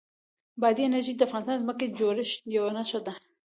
بادي 0.61 0.81
انرژي 0.85 1.13
د 1.15 1.21
افغانستان 1.27 1.55
د 1.57 1.61
ځمکې 1.63 1.85
د 1.87 1.95
جوړښت 1.99 2.39
یوه 2.57 2.71
نښه 2.77 2.99
ده. 3.05 3.13